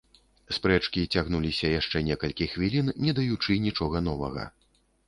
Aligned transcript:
Спрэчкі 0.55 1.03
цягнуліся 1.17 1.71
яшчэ 1.79 2.03
некалькі 2.09 2.51
хвілін, 2.55 2.93
не 3.07 3.17
даючы 3.21 3.63
нічога 3.69 4.07
новага. 4.09 4.53